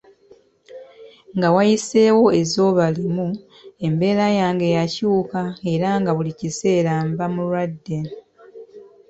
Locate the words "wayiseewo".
1.55-2.25